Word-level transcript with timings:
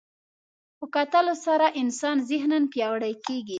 په 0.77 0.85
کتلو 0.95 1.33
سره 1.45 1.67
انسان 1.81 2.15
ذهناً 2.29 2.57
پیاوړی 2.73 3.13
کېږي 3.25 3.49